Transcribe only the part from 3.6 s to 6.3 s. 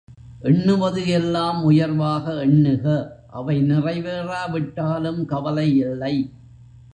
நிறைவேறாவிட்டாலும் கவலை இல்லை.